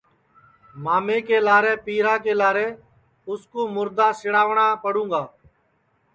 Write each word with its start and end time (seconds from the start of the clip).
مامے 0.83 1.19
کے 1.27 1.39
لارے 1.47 1.75
پیرا 1.85 2.15
کے 2.23 2.33
لارے 2.41 2.67
اُس 3.29 3.41
کوُ 3.51 3.61
مُردا 3.75 4.07
سِڑاٹؔا 4.19 4.67
پڑوںگا 4.83 5.23